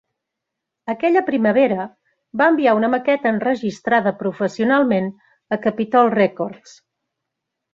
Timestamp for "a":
5.57-5.61